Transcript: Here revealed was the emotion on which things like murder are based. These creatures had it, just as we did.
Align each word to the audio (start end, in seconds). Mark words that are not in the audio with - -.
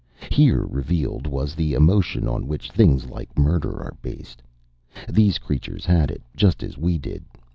Here 0.31 0.65
revealed 0.65 1.27
was 1.27 1.53
the 1.53 1.75
emotion 1.75 2.27
on 2.27 2.47
which 2.47 2.71
things 2.71 3.05
like 3.05 3.37
murder 3.37 3.73
are 3.83 3.95
based. 4.01 4.41
These 5.07 5.37
creatures 5.37 5.85
had 5.85 6.09
it, 6.09 6.23
just 6.35 6.63
as 6.63 6.75
we 6.75 6.97
did. 6.97 7.23